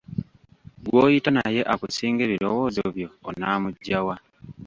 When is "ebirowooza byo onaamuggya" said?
2.23-3.99